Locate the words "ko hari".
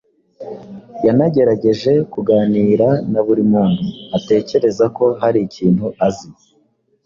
4.97-5.39